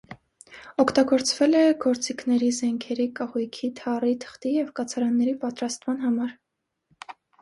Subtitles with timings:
[0.83, 6.33] Օգտագործվել է գործիքների, զենքերի, կահույքի, թառի, թղթի և կացարանների պատրաստման համար։